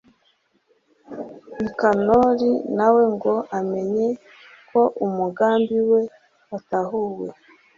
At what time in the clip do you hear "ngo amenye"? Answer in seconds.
3.13-4.07